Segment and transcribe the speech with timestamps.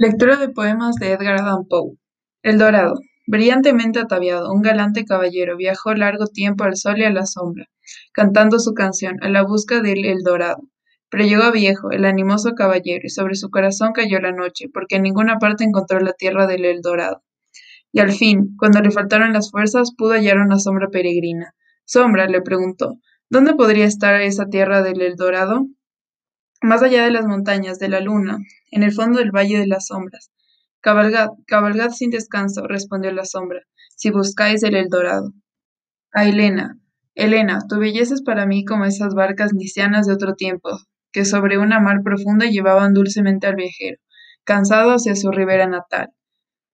[0.00, 1.98] Lectura de poemas de Edgar Allan Poe.
[2.44, 3.00] El Dorado.
[3.26, 7.66] Brillantemente ataviado, un galante caballero viajó largo tiempo al sol y a la sombra,
[8.12, 10.62] cantando su canción a la busca del El Dorado.
[11.10, 15.02] Pero llegó viejo, el animoso caballero, y sobre su corazón cayó la noche, porque en
[15.02, 17.24] ninguna parte encontró la tierra del El Dorado.
[17.90, 21.56] Y al fin, cuando le faltaron las fuerzas, pudo hallar una sombra peregrina.
[21.84, 25.66] Sombra, le preguntó, ¿dónde podría estar esa tierra del El Dorado?
[26.60, 28.38] Más allá de las montañas, de la luna,
[28.72, 30.32] en el fondo del valle de las sombras.
[30.80, 33.60] Cabalgad, cabalgad sin descanso, respondió la sombra,
[33.96, 35.32] si buscáis el Eldorado.
[36.12, 36.76] A Elena,
[37.14, 40.70] Elena, tu belleza es para mí como esas barcas nicianas de otro tiempo,
[41.12, 43.98] que sobre una mar profunda llevaban dulcemente al viajero,
[44.44, 46.10] cansado hacia su ribera natal.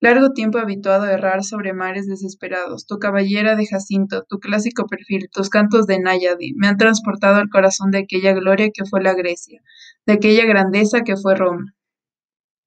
[0.00, 5.30] Largo tiempo habituado a errar sobre mares desesperados, tu caballera de Jacinto, tu clásico perfil,
[5.32, 9.14] tus cantos de Náyade, me han transportado al corazón de aquella gloria que fue la
[9.14, 9.62] Grecia,
[10.04, 11.72] de aquella grandeza que fue Roma.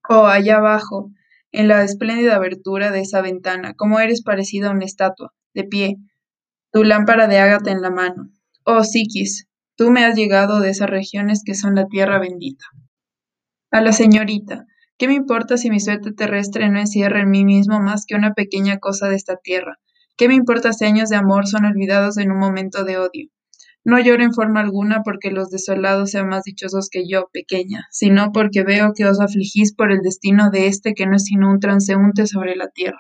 [0.10, 1.12] Oh, allá abajo,
[1.52, 5.98] en la espléndida abertura de esa ventana, cómo eres parecida a una estatua, de pie,
[6.72, 8.31] tu lámpara de ágata en la mano.
[8.66, 12.66] Oh, Psiquis, tú me has llegado de esas regiones que son la tierra bendita.
[13.70, 14.66] A la señorita,
[15.00, 18.33] ¿Qué me importa si mi suerte terrestre no encierra en mí mismo más que una
[18.33, 19.80] pequeña cosa de esta tierra?
[20.17, 23.30] ¿Qué me importa si años de amor son olvidados en un momento de odio?
[23.86, 28.33] No lloro en forma alguna porque los desolados sean más dichosos que yo, pequeña, sino
[28.33, 31.61] porque veo que os afligís por el destino de este que no es sino un
[31.61, 33.00] transeúnte sobre la tierra.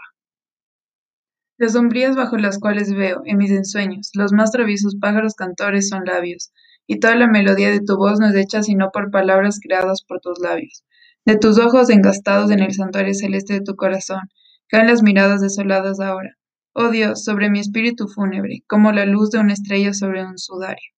[1.57, 6.05] Las sombrías bajo las cuales veo, en mis ensueños, los más traviesos pájaros cantores son
[6.05, 6.53] labios,
[6.87, 10.21] y toda la melodía de tu voz no es hecha sino por palabras creadas por
[10.21, 10.85] tus labios.
[11.25, 14.21] De tus ojos engastados en el santuario celeste de tu corazón,
[14.67, 16.37] caen las miradas desoladas ahora.
[16.73, 20.91] Oh Dios, sobre mi espíritu fúnebre, como la luz de una estrella sobre un sudario.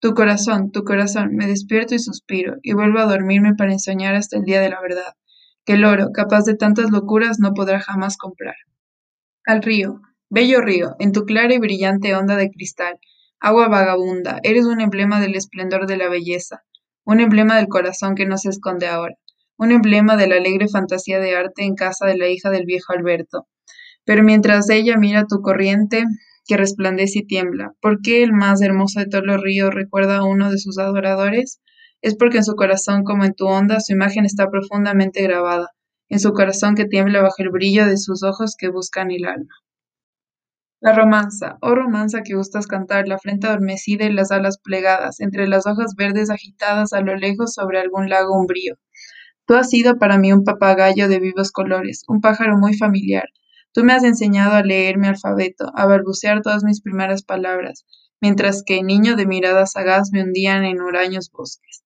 [0.00, 4.38] Tu corazón, tu corazón, me despierto y suspiro, y vuelvo a dormirme para ensoñar hasta
[4.38, 5.14] el día de la verdad,
[5.66, 8.56] que el oro, capaz de tantas locuras, no podrá jamás comprar.
[9.44, 12.98] Al río, bello río, en tu clara y brillante onda de cristal,
[13.40, 16.64] agua vagabunda, eres un emblema del esplendor de la belleza,
[17.04, 19.16] un emblema del corazón que no se esconde ahora
[19.58, 22.92] un emblema de la alegre fantasía de arte en casa de la hija del viejo
[22.92, 23.46] Alberto.
[24.04, 26.04] Pero mientras ella mira tu corriente,
[26.46, 30.24] que resplandece y tiembla, ¿por qué el más hermoso de todos los ríos recuerda a
[30.24, 31.60] uno de sus adoradores?
[32.02, 35.70] Es porque en su corazón, como en tu onda, su imagen está profundamente grabada,
[36.08, 39.54] en su corazón que tiembla bajo el brillo de sus ojos que buscan el alma.
[40.80, 45.48] La romanza, oh romanza que gustas cantar, la frente adormecida y las alas plegadas, entre
[45.48, 48.76] las hojas verdes agitadas a lo lejos sobre algún lago umbrío.
[49.46, 53.28] Tú has sido para mí un papagayo de vivos colores, un pájaro muy familiar.
[53.72, 57.84] Tú me has enseñado a leer mi alfabeto, a balbucear todas mis primeras palabras,
[58.20, 61.84] mientras que, niño de mirada sagaz, me hundían en huraños bosques.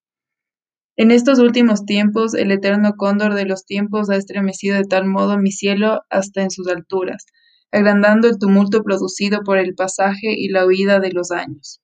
[0.97, 5.37] En estos últimos tiempos, el eterno cóndor de los tiempos ha estremecido de tal modo
[5.37, 7.27] mi cielo hasta en sus alturas,
[7.72, 11.81] agrandando el tumulto producido por el pasaje y la huida de los años.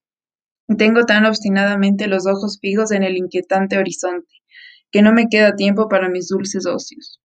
[0.78, 4.34] Tengo tan obstinadamente los ojos fijos en el inquietante horizonte,
[4.92, 7.12] que no me queda tiempo para mis dulces ocios.